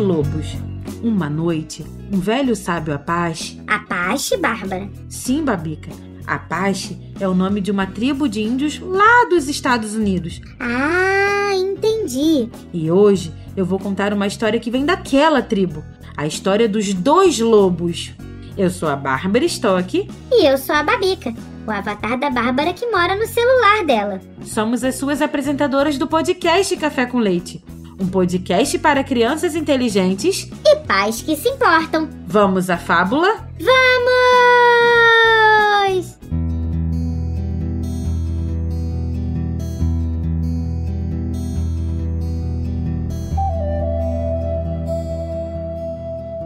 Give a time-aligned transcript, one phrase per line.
[0.00, 0.56] Lobos.
[1.02, 3.60] Uma noite, um velho sábio Apache.
[3.66, 4.88] Apache, Bárbara?
[5.08, 5.90] Sim, Babica.
[6.26, 10.40] Apache é o nome de uma tribo de índios lá dos Estados Unidos.
[10.58, 12.48] Ah, entendi.
[12.72, 15.84] E hoje eu vou contar uma história que vem daquela tribo.
[16.16, 18.12] A história dos dois lobos.
[18.56, 20.08] Eu sou a Bárbara Stock.
[20.30, 21.32] E eu sou a Babica,
[21.66, 24.20] o avatar da Bárbara que mora no celular dela.
[24.42, 27.64] Somos as suas apresentadoras do podcast Café com Leite.
[28.00, 30.48] Um podcast para crianças inteligentes.
[30.64, 32.08] E pais que se importam.
[32.26, 33.46] Vamos à fábula?
[33.60, 34.30] Vamos!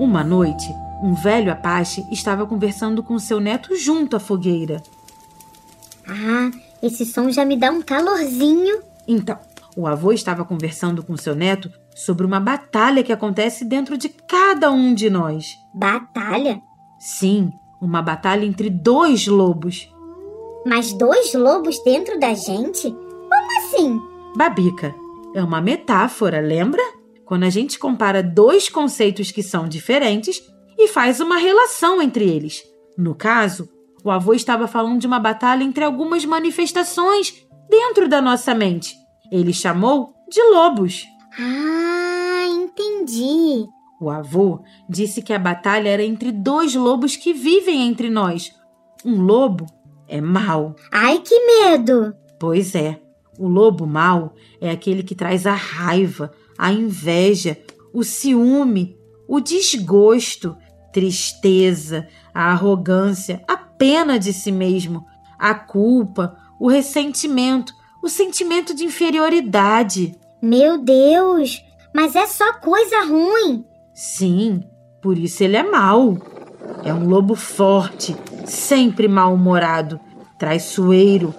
[0.01, 0.67] Uma noite,
[1.05, 4.83] um velho Apache estava conversando com seu neto junto à fogueira.
[6.09, 6.51] Ah,
[6.83, 8.83] esse som já me dá um calorzinho.
[9.07, 9.39] Então,
[9.77, 14.71] o avô estava conversando com seu neto sobre uma batalha que acontece dentro de cada
[14.71, 15.57] um de nós.
[15.75, 16.61] Batalha?
[16.99, 17.51] Sim,
[17.81, 19.93] uma batalha entre dois lobos.
[20.67, 22.91] Mas dois lobos dentro da gente?
[22.91, 24.01] Como assim?
[24.37, 24.95] Babica,
[25.35, 26.83] é uma metáfora, lembra?
[27.25, 30.41] Quando a gente compara dois conceitos que são diferentes
[30.79, 32.63] e faz uma relação entre eles.
[32.97, 33.69] No caso,
[34.05, 37.35] o avô estava falando de uma batalha entre algumas manifestações
[37.69, 39.04] dentro da nossa mente.
[39.35, 41.09] Ele chamou de lobos.
[41.37, 43.67] Ah, entendi.
[44.01, 48.55] O avô disse que a batalha era entre dois lobos que vivem entre nós.
[49.05, 49.67] Um lobo
[50.07, 50.77] é mau.
[50.93, 52.15] Ai, que medo!
[52.39, 53.01] Pois é,
[53.37, 57.59] o lobo mau é aquele que traz a raiva, a inveja,
[57.93, 60.57] o ciúme, o desgosto,
[60.93, 65.05] tristeza, a arrogância, a pena de si mesmo,
[65.37, 70.15] a culpa, o ressentimento, o sentimento de inferioridade.
[70.43, 71.65] Meu Deus!
[71.95, 73.65] Mas é só coisa ruim.
[73.95, 74.63] Sim,
[75.01, 76.19] por isso ele é mau.
[76.85, 79.99] É um lobo forte, sempre mal-humorado,
[80.39, 81.35] traiçoeiro,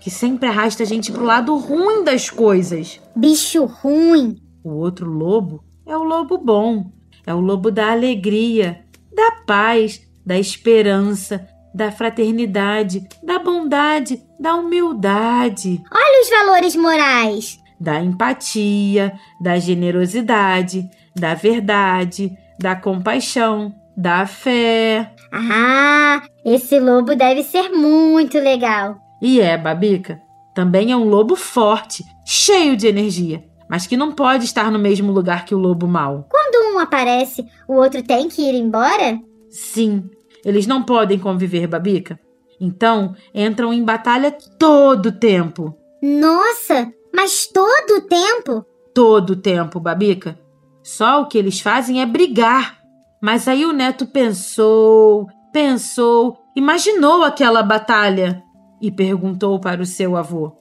[0.00, 3.00] que sempre arrasta a gente pro lado ruim das coisas.
[3.16, 4.36] Bicho ruim.
[4.62, 6.90] O outro lobo é o lobo bom.
[7.26, 8.84] É o lobo da alegria,
[9.14, 17.58] da paz, da esperança, da fraternidade, da bondade, da humildade, Olha os valores morais.
[17.80, 25.12] da empatia, da generosidade, da verdade, da compaixão, da fé.
[25.32, 28.96] Ah, esse lobo deve ser muito legal.
[29.20, 30.20] E é, Babica,
[30.54, 35.12] também é um lobo forte, cheio de energia, mas que não pode estar no mesmo
[35.12, 36.26] lugar que o lobo mau.
[36.30, 39.18] Quando um aparece, o outro tem que ir embora?
[39.50, 40.04] Sim,
[40.44, 42.18] eles não podem conviver, Babica.
[42.60, 45.76] Então, entram em batalha todo o tempo.
[46.02, 48.64] Nossa, mas todo o tempo?
[48.94, 50.38] Todo o tempo, Babica.
[50.82, 52.80] Só o que eles fazem é brigar.
[53.20, 58.42] Mas aí o neto pensou, pensou, imaginou aquela batalha
[58.80, 60.56] e perguntou para o seu avô: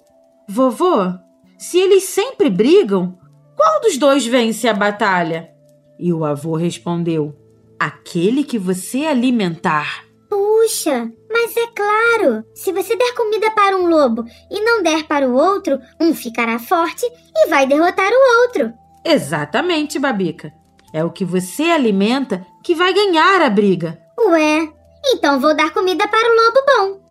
[0.47, 1.11] Vovô,
[1.57, 3.17] se eles sempre brigam,
[3.55, 5.49] qual dos dois vence a batalha?
[5.99, 7.35] E o avô respondeu:
[7.81, 10.03] Aquele que você alimentar.
[10.29, 15.27] Puxa, mas é claro, se você der comida para um lobo e não der para
[15.27, 17.03] o outro, um ficará forte
[17.35, 18.71] e vai derrotar o outro.
[19.03, 20.53] Exatamente, Babica.
[20.93, 23.99] É o que você alimenta que vai ganhar a briga.
[24.27, 24.71] Ué,
[25.07, 27.01] então vou dar comida para o lobo bom.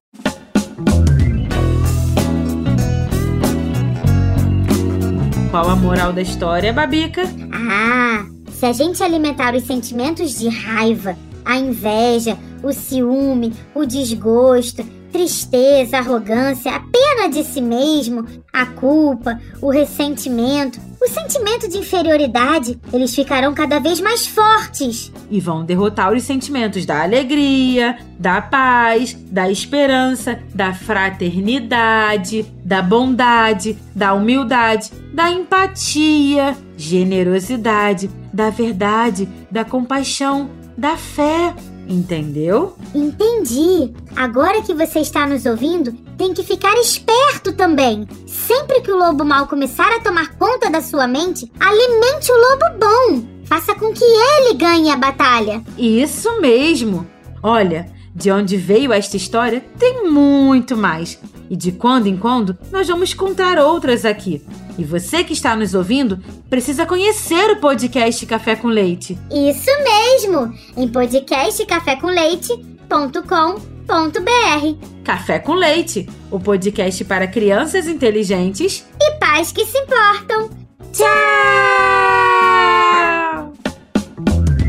[5.51, 7.23] Qual a moral da história, Babica?
[7.53, 8.25] Ah,
[8.61, 11.17] se a gente alimentar os sentimentos de raiva,
[11.47, 19.41] a inveja, o ciúme, o desgosto, tristeza, arrogância, a pena de si mesmo, a culpa,
[19.63, 25.11] o ressentimento, o sentimento de inferioridade, eles ficarão cada vez mais fortes.
[25.31, 33.79] E vão derrotar os sentimentos da alegria, da paz, da esperança, da fraternidade, da bondade,
[33.95, 41.55] da humildade, da empatia, generosidade, da verdade, da compaixão, da fé.
[41.89, 42.77] Entendeu?
[42.95, 43.93] Entendi.
[44.15, 48.07] Agora que você está nos ouvindo, tem que ficar esperto também.
[48.51, 52.65] Sempre que o lobo mal começar a tomar conta da sua mente, alimente o lobo
[52.81, 53.23] bom.
[53.45, 55.63] Faça com que ele ganhe a batalha.
[55.79, 57.07] Isso mesmo.
[57.41, 61.17] Olha, de onde veio esta história tem muito mais.
[61.49, 64.45] E de quando em quando nós vamos contar outras aqui.
[64.77, 66.19] E você que está nos ouvindo
[66.49, 69.17] precisa conhecer o podcast Café com Leite.
[69.31, 70.53] Isso mesmo!
[70.77, 74.87] Em podcastcafécomleite.com.br www.cafécomleite.com.br.
[75.05, 80.51] Café com Leite, o podcast para crianças inteligentes e pais que se importam.
[80.93, 81.09] Tchau!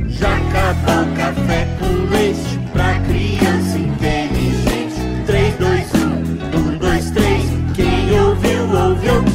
[0.09, 4.95] Já acabou o café com leite pra criança inteligente.
[5.27, 7.43] 3, 2, 1, 1, 2, 3.
[7.75, 9.30] Quem ouviu, ouviu.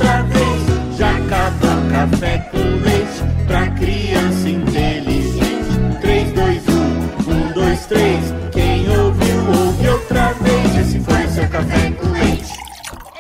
[10.97, 12.53] Esse foi o seu café com leite.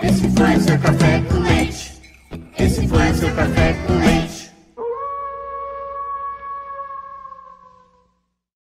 [0.02, 1.92] Esse foi o seu café com leite.
[2.58, 4.05] Esse foi o seu café com leite.